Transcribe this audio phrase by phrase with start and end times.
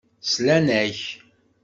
[0.31, 0.99] Slan-ak.